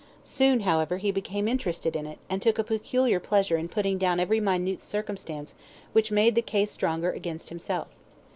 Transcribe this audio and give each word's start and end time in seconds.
Soon, 0.23 0.61
however, 0.61 0.97
he 0.97 1.11
became 1.11 1.47
interested 1.47 1.95
in 1.95 2.07
it, 2.07 2.17
and 2.27 2.41
took 2.41 2.57
a 2.57 2.63
peculiar 2.63 3.19
pleasure 3.19 3.55
in 3.55 3.69
putting 3.69 3.99
down 3.99 4.19
every 4.19 4.39
minute 4.39 4.81
circumstance 4.81 5.53
which 5.93 6.09
made 6.11 6.33
the 6.33 6.41
case 6.41 6.71
stronger 6.71 7.11
against 7.11 7.49
himself. 7.49 7.87